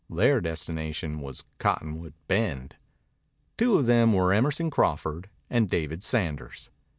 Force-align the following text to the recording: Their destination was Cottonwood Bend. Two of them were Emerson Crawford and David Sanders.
Their 0.09 0.41
destination 0.41 1.19
was 1.19 1.45
Cottonwood 1.59 2.15
Bend. 2.27 2.75
Two 3.55 3.77
of 3.77 3.85
them 3.85 4.13
were 4.13 4.33
Emerson 4.33 4.71
Crawford 4.71 5.29
and 5.47 5.69
David 5.69 6.01
Sanders. 6.01 6.71